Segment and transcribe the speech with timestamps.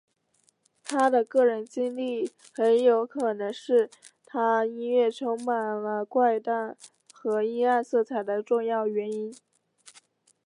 [0.83, 3.87] 他的个人经历很有可能是
[4.25, 6.75] 他音乐充满了怪诞
[7.13, 9.31] 和阴暗色彩的重要原因。